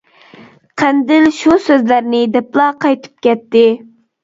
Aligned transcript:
قەندىل 0.81 1.27
شۇ 1.41 1.59
سۆزلەرنى 1.67 2.23
دەپلا 2.39 2.73
قايتىپ 2.87 3.25
كەتتى. 3.31 3.65